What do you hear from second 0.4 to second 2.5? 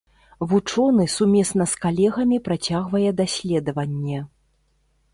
Вучоны сумесна з калегамі